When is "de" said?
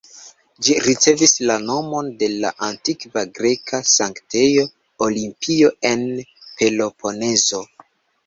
2.21-2.29